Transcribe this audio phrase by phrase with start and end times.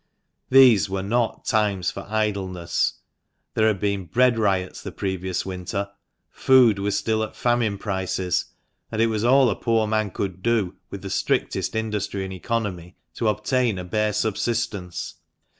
[0.49, 2.93] These were not times for idleness.
[3.53, 5.89] There had been bread riots the previous winter;
[6.31, 8.45] food still was at famine prices;
[8.91, 12.95] and it was all a poor man could do, with the strictest industry and economy,
[13.13, 15.19] to obtain a bare subsistence.